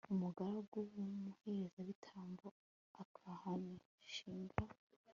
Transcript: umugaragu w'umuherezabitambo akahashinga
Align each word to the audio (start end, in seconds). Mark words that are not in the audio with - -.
umugaragu 0.13 0.77
w'umuherezabitambo 0.93 2.47
akahashinga 3.01 4.61